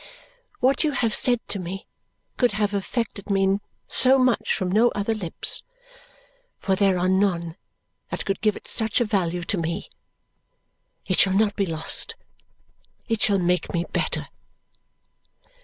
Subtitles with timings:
[0.61, 1.85] What you have said to me
[2.35, 5.61] could have affected me so much from no other lips,
[6.57, 7.55] for there are none
[8.09, 9.91] that could give it such a value to me.
[11.05, 12.15] It shall not be lost.
[13.07, 14.27] It shall make me better."